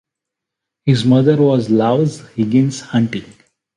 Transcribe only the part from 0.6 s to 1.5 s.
His mother